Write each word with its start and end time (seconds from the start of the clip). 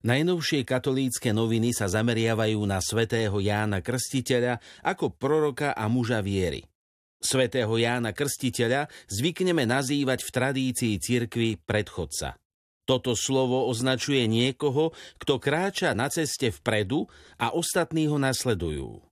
Najnovšie 0.00 0.64
katolícke 0.64 1.28
noviny 1.28 1.76
sa 1.76 1.84
zameriavajú 1.84 2.56
na 2.64 2.80
svätého 2.80 3.36
Jána 3.36 3.84
Krstiteľa 3.84 4.56
ako 4.80 5.12
proroka 5.12 5.76
a 5.76 5.92
muža 5.92 6.24
viery. 6.24 6.64
Svetého 7.20 7.68
Jána 7.76 8.16
Krstiteľa 8.16 8.88
zvykneme 9.12 9.68
nazývať 9.68 10.24
v 10.24 10.30
tradícii 10.32 10.94
cirkvy 10.96 11.60
predchodca. 11.60 12.32
Toto 12.88 13.12
slovo 13.12 13.68
označuje 13.68 14.24
niekoho, 14.24 14.96
kto 15.20 15.36
kráča 15.36 15.92
na 15.92 16.08
ceste 16.08 16.48
vpredu 16.48 17.04
a 17.36 17.52
ostatní 17.52 18.08
ho 18.08 18.16
nasledujú. 18.16 19.04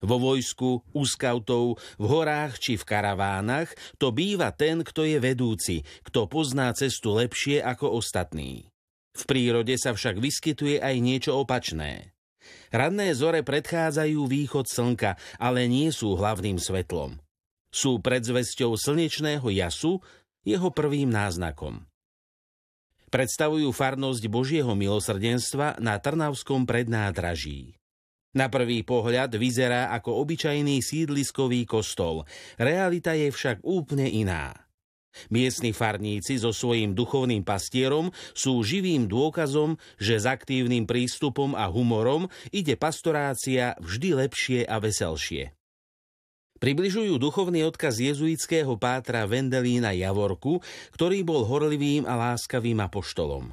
Vo 0.00 0.16
vojsku, 0.16 0.80
u 0.96 1.02
skautov, 1.04 1.76
v 2.00 2.04
horách 2.08 2.56
či 2.56 2.80
v 2.80 2.88
karavánach 2.88 3.68
to 4.00 4.16
býva 4.16 4.48
ten, 4.48 4.80
kto 4.80 5.04
je 5.04 5.20
vedúci, 5.20 5.84
kto 6.08 6.24
pozná 6.24 6.72
cestu 6.72 7.12
lepšie 7.12 7.60
ako 7.60 8.00
ostatní. 8.00 8.72
V 9.16 9.22
prírode 9.24 9.72
sa 9.80 9.96
však 9.96 10.20
vyskytuje 10.20 10.76
aj 10.84 10.94
niečo 11.00 11.32
opačné. 11.40 12.12
Radné 12.68 13.16
zore 13.16 13.40
predchádzajú 13.40 14.20
východ 14.28 14.68
slnka, 14.68 15.16
ale 15.40 15.64
nie 15.66 15.88
sú 15.88 16.14
hlavným 16.14 16.60
svetlom. 16.60 17.16
Sú 17.72 17.98
predzvesťou 18.04 18.76
slnečného 18.76 19.48
jasu, 19.50 19.98
jeho 20.46 20.68
prvým 20.70 21.10
náznakom. 21.10 21.82
Predstavujú 23.06 23.70
farnosť 23.70 24.22
Božieho 24.28 24.74
milosrdenstva 24.76 25.78
na 25.80 25.96
Trnavskom 25.96 26.68
prednádraží. 26.68 27.78
Na 28.36 28.52
prvý 28.52 28.84
pohľad 28.84 29.32
vyzerá 29.40 29.88
ako 29.96 30.20
obyčajný 30.26 30.84
sídliskový 30.84 31.64
kostol, 31.64 32.28
realita 32.60 33.16
je 33.16 33.32
však 33.32 33.64
úplne 33.64 34.04
iná. 34.12 34.65
Miestni 35.32 35.74
farníci 35.74 36.38
so 36.40 36.54
svojím 36.54 36.92
duchovným 36.92 37.42
pastierom 37.42 38.14
sú 38.36 38.60
živým 38.62 39.08
dôkazom, 39.10 39.80
že 39.96 40.20
s 40.20 40.26
aktívnym 40.28 40.84
prístupom 40.84 41.56
a 41.56 41.66
humorom 41.68 42.28
ide 42.52 42.76
pastorácia 42.78 43.74
vždy 43.82 44.26
lepšie 44.26 44.60
a 44.64 44.76
veselšie. 44.80 45.56
Približujú 46.56 47.20
duchovný 47.20 47.68
odkaz 47.68 48.00
jezuitského 48.00 48.80
pátra 48.80 49.28
Vendelína 49.28 49.92
Javorku, 49.92 50.64
ktorý 50.96 51.20
bol 51.20 51.44
horlivým 51.44 52.08
a 52.08 52.16
láskavým 52.16 52.80
apoštolom. 52.80 53.52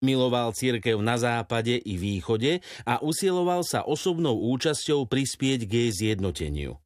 Miloval 0.00 0.56
církev 0.56 0.98
na 0.98 1.20
západe 1.20 1.76
i 1.76 1.94
východe 2.00 2.64
a 2.88 3.04
usiloval 3.04 3.62
sa 3.62 3.84
osobnou 3.84 4.34
účasťou 4.50 5.06
prispieť 5.06 5.68
k 5.68 5.72
jej 5.86 5.90
zjednoteniu. 5.92 6.80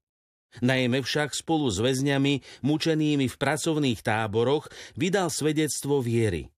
Najmä 0.62 1.02
však 1.02 1.34
spolu 1.34 1.66
s 1.70 1.82
väzňami, 1.82 2.62
mučenými 2.62 3.26
v 3.26 3.36
pracovných 3.38 4.00
táboroch, 4.04 4.70
vydal 4.94 5.30
svedectvo 5.30 5.98
viery. 6.04 6.50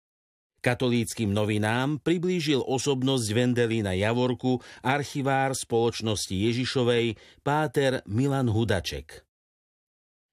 Katolíckým 0.64 1.30
novinám 1.30 2.02
priblížil 2.02 2.58
osobnosť 2.58 3.26
Vendelína 3.30 3.94
Javorku 3.94 4.58
archivár 4.82 5.54
spoločnosti 5.54 6.34
Ježišovej 6.34 7.14
páter 7.46 8.02
Milan 8.10 8.50
Hudaček. 8.50 9.25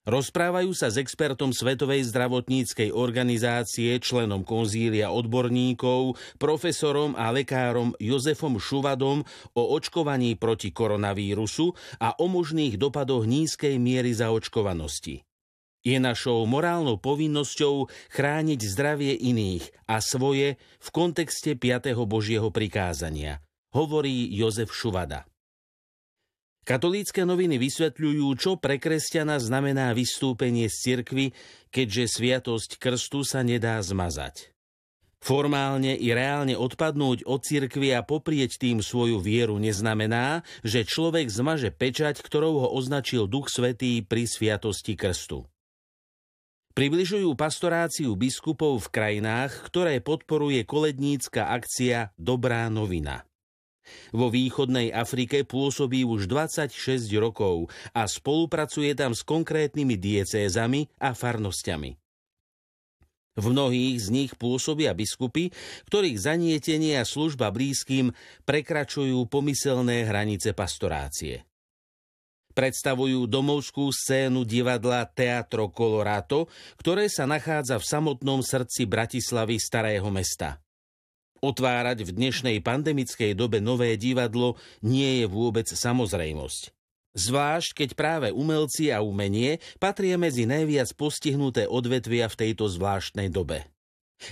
Rozprávajú 0.04 0.76
sa 0.76 0.92
s 0.92 1.00
expertom 1.00 1.56
Svetovej 1.56 2.04
zdravotníckej 2.12 2.92
organizácie, 2.92 3.96
členom 4.04 4.44
konzília 4.44 5.08
odborníkov, 5.16 6.20
profesorom 6.36 7.16
a 7.16 7.32
lekárom 7.32 7.96
Jozefom 8.04 8.60
Šuvadom 8.60 9.24
o 9.56 9.64
očkovaní 9.72 10.36
proti 10.36 10.76
koronavírusu 10.76 11.72
a 12.04 12.20
o 12.20 12.28
možných 12.28 12.76
dopadoch 12.76 13.24
nízkej 13.24 13.80
miery 13.80 14.12
zaočkovanosti. 14.12 15.24
Je 15.88 15.98
našou 16.04 16.44
morálnou 16.52 17.00
povinnosťou 17.00 17.88
chrániť 18.12 18.60
zdravie 18.60 19.16
iných 19.16 19.88
a 19.88 20.04
svoje 20.04 20.60
v 20.84 20.90
kontexte 20.92 21.56
5. 21.56 21.96
Božieho 22.04 22.52
prikázania, 22.52 23.40
hovorí 23.72 24.28
Jozef 24.36 24.76
Šuvada. 24.76 25.24
Katolícke 26.64 27.28
noviny 27.28 27.60
vysvetľujú, 27.60 28.28
čo 28.40 28.56
pre 28.56 28.80
kresťana 28.80 29.36
znamená 29.36 29.92
vystúpenie 29.92 30.72
z 30.72 30.76
cirkvy, 30.80 31.36
keďže 31.68 32.16
sviatosť 32.16 32.80
krstu 32.80 33.28
sa 33.28 33.44
nedá 33.44 33.84
zmazať. 33.84 34.56
Formálne 35.20 35.96
i 35.96 36.12
reálne 36.12 36.56
odpadnúť 36.56 37.28
od 37.28 37.40
cirkvy 37.44 37.96
a 37.96 38.04
poprieť 38.04 38.60
tým 38.60 38.80
svoju 38.80 39.20
vieru 39.20 39.60
neznamená, 39.60 40.44
že 40.64 40.88
človek 40.88 41.28
zmaže 41.32 41.72
pečať, 41.72 42.20
ktorou 42.20 42.68
ho 42.68 42.70
označil 42.76 43.28
Duch 43.28 43.48
Svetý 43.52 44.04
pri 44.04 44.28
sviatosti 44.28 44.96
krstu. 45.00 45.48
Približujú 46.76 47.36
pastoráciu 47.40 48.16
biskupov 48.16 48.84
v 48.84 48.92
krajinách, 48.92 49.68
ktoré 49.68 50.00
podporuje 50.00 50.64
kolednícka 50.64 51.52
akcia 51.52 52.16
Dobrá 52.20 52.68
novina. 52.72 53.28
Vo 54.16 54.32
východnej 54.32 54.90
Afrike 54.94 55.44
pôsobí 55.44 56.08
už 56.08 56.32
26 56.32 57.10
rokov 57.20 57.68
a 57.92 58.08
spolupracuje 58.08 58.96
tam 58.96 59.12
s 59.12 59.22
konkrétnymi 59.28 60.00
diecézami 60.00 60.88
a 61.02 61.12
farnosťami. 61.12 62.04
V 63.34 63.46
mnohých 63.50 63.98
z 63.98 64.08
nich 64.14 64.32
pôsobia 64.38 64.94
biskupy, 64.94 65.50
ktorých 65.90 66.22
zanietenie 66.22 67.02
a 67.02 67.06
služba 67.06 67.50
blízkym 67.50 68.14
prekračujú 68.46 69.26
pomyselné 69.26 70.06
hranice 70.06 70.54
pastorácie. 70.54 71.42
Predstavujú 72.54 73.26
domovskú 73.26 73.90
scénu 73.90 74.46
divadla 74.46 75.10
Teatro 75.10 75.74
Colorato, 75.74 76.46
ktoré 76.78 77.10
sa 77.10 77.26
nachádza 77.26 77.82
v 77.82 77.90
samotnom 77.90 78.46
srdci 78.46 78.86
Bratislavy 78.86 79.58
starého 79.58 80.06
mesta. 80.14 80.63
Otvárať 81.44 82.08
v 82.08 82.16
dnešnej 82.16 82.64
pandemickej 82.64 83.36
dobe 83.36 83.60
nové 83.60 84.00
divadlo 84.00 84.56
nie 84.80 85.20
je 85.20 85.26
vôbec 85.28 85.68
samozrejmosť. 85.68 86.72
Zvlášť, 87.20 87.84
keď 87.84 87.90
práve 88.00 88.28
umelci 88.32 88.96
a 88.96 89.04
umenie 89.04 89.60
patria 89.76 90.16
medzi 90.16 90.48
najviac 90.48 90.96
postihnuté 90.96 91.68
odvetvia 91.68 92.32
v 92.32 92.40
tejto 92.48 92.72
zvláštnej 92.72 93.28
dobe. 93.28 93.68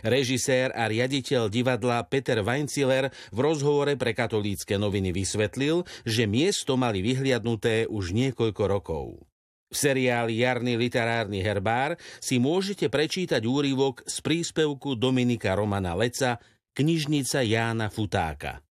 Režisér 0.08 0.72
a 0.72 0.88
riaditeľ 0.88 1.52
divadla 1.52 2.00
Peter 2.08 2.40
Weinciler 2.40 3.12
v 3.36 3.40
rozhovore 3.44 3.92
pre 4.00 4.16
katolícke 4.16 4.80
noviny 4.80 5.12
vysvetlil, 5.12 5.84
že 6.08 6.24
miesto 6.32 6.80
mali 6.80 7.04
vyhliadnuté 7.04 7.92
už 7.92 8.16
niekoľko 8.16 8.64
rokov. 8.72 9.20
V 9.68 9.76
seriáli 9.76 10.40
Jarný 10.40 10.80
literárny 10.80 11.44
herbár 11.44 12.00
si 12.24 12.40
môžete 12.40 12.88
prečítať 12.88 13.44
úryvok 13.44 14.00
z 14.08 14.16
príspevku 14.24 14.96
Dominika 14.96 15.60
Romana 15.60 15.92
Leca 15.92 16.40
Knižnica 16.72 17.44
Jána 17.44 17.92
Futáka. 17.92 18.64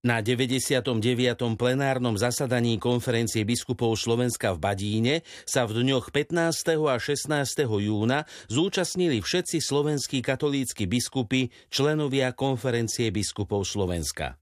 Na 0.00 0.24
99. 0.24 0.80
plenárnom 1.60 2.16
zasadaní 2.16 2.80
konferencie 2.80 3.44
biskupov 3.44 4.00
Slovenska 4.00 4.56
v 4.56 4.58
Badíne 4.64 5.14
sa 5.44 5.68
v 5.68 5.84
dňoch 5.84 6.08
15. 6.08 6.40
a 6.88 6.96
16. 6.96 7.68
júna 7.68 8.24
zúčastnili 8.48 9.20
všetci 9.20 9.60
slovenskí 9.60 10.24
katolícky 10.24 10.88
biskupy, 10.88 11.52
členovia 11.68 12.32
konferencie 12.32 13.12
biskupov 13.12 13.68
Slovenska. 13.68 14.40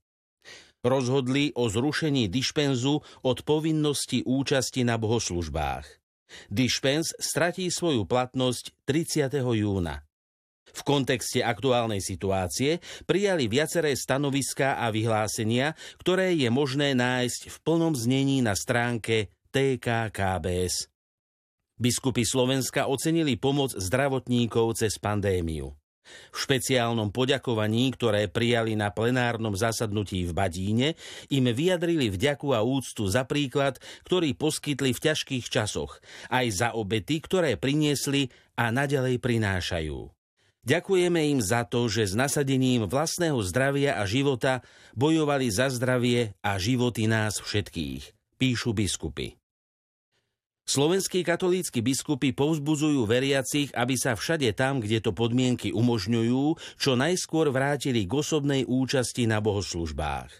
Rozhodli 0.79 1.51
o 1.59 1.67
zrušení 1.67 2.31
dišpenzu 2.31 3.03
od 3.19 3.37
povinnosti 3.43 4.23
účasti 4.23 4.87
na 4.87 4.95
bohoslužbách. 4.95 6.02
Dispens 6.47 7.11
stratí 7.17 7.67
svoju 7.69 8.07
platnosť 8.07 8.73
30. 8.85 9.41
júna. 9.41 10.03
V 10.73 10.81
kontexte 10.81 11.45
aktuálnej 11.45 12.01
situácie 12.01 12.81
prijali 13.05 13.45
viaceré 13.45 13.93
stanoviská 13.93 14.81
a 14.81 14.89
vyhlásenia, 14.89 15.77
ktoré 16.01 16.33
je 16.33 16.49
možné 16.49 16.97
nájsť 16.97 17.53
v 17.53 17.57
plnom 17.61 17.93
znení 17.93 18.41
na 18.41 18.57
stránke 18.57 19.29
TKKBS. 19.53 20.89
Biskupy 21.77 22.25
Slovenska 22.25 22.89
ocenili 22.89 23.37
pomoc 23.37 23.77
zdravotníkov 23.77 24.81
cez 24.81 24.97
pandémiu. 24.97 25.77
V 26.31 26.37
špeciálnom 26.37 27.09
poďakovaní, 27.09 27.93
ktoré 27.95 28.27
prijali 28.27 28.75
na 28.75 28.91
plenárnom 28.91 29.55
zasadnutí 29.55 30.27
v 30.27 30.31
Badíne, 30.31 30.89
im 31.31 31.45
vyjadrili 31.49 32.11
vďaku 32.11 32.55
a 32.55 32.61
úctu 32.63 33.07
za 33.07 33.23
príklad, 33.23 33.79
ktorý 34.07 34.35
poskytli 34.35 34.91
v 34.91 35.03
ťažkých 35.03 35.45
časoch, 35.47 35.99
aj 36.31 36.45
za 36.51 36.69
obety, 36.75 37.19
ktoré 37.19 37.55
priniesli 37.55 38.31
a 38.55 38.69
naďalej 38.71 39.19
prinášajú. 39.19 40.11
Ďakujeme 40.63 41.27
im 41.27 41.43
za 41.43 41.67
to, 41.67 41.91
že 41.91 42.07
s 42.07 42.13
nasadením 42.15 42.87
vlastného 42.87 43.35
zdravia 43.43 43.99
a 43.99 44.07
života 44.07 44.63
bojovali 44.95 45.51
za 45.51 45.67
zdravie 45.67 46.39
a 46.39 46.55
životy 46.55 47.03
nás 47.03 47.43
všetkých, 47.43 48.15
píšu 48.39 48.71
biskupy. 48.71 49.42
Slovenskí 50.63 51.27
katolícky 51.27 51.83
biskupy 51.83 52.31
povzbudzujú 52.31 53.03
veriacich, 53.03 53.75
aby 53.75 53.99
sa 53.99 54.15
všade 54.15 54.47
tam, 54.55 54.79
kde 54.79 55.03
to 55.03 55.11
podmienky 55.11 55.75
umožňujú, 55.75 56.55
čo 56.79 56.95
najskôr 56.95 57.51
vrátili 57.51 58.07
k 58.07 58.11
osobnej 58.15 58.63
účasti 58.63 59.27
na 59.27 59.43
bohoslužbách. 59.43 60.31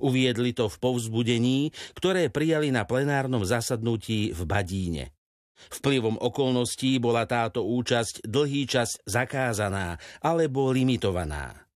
Uviedli 0.00 0.56
to 0.56 0.72
v 0.72 0.76
povzbudení, 0.80 1.72
ktoré 1.92 2.32
prijali 2.32 2.72
na 2.72 2.88
plenárnom 2.88 3.44
zasadnutí 3.44 4.32
v 4.32 4.40
Badíne. 4.48 5.04
Vplyvom 5.68 6.16
okolností 6.16 6.96
bola 6.96 7.28
táto 7.28 7.66
účasť 7.68 8.24
dlhý 8.24 8.64
čas 8.64 8.96
zakázaná 9.04 10.00
alebo 10.24 10.72
limitovaná. 10.72 11.67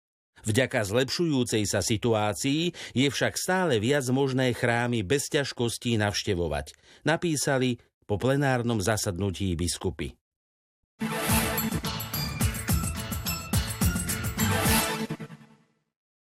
Vďaka 0.42 0.82
zlepšujúcej 0.82 1.62
sa 1.66 1.82
situácii 1.82 2.74
je 2.94 3.06
však 3.08 3.34
stále 3.38 3.78
viac 3.78 4.06
možné 4.10 4.54
chrámy 4.54 5.06
bez 5.06 5.30
ťažkostí 5.30 5.98
navštevovať, 5.98 6.74
napísali 7.06 7.78
po 8.06 8.18
plenárnom 8.18 8.82
zasadnutí 8.82 9.54
biskupy. 9.54 10.21